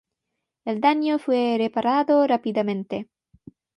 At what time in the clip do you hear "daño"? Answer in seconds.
0.81-1.19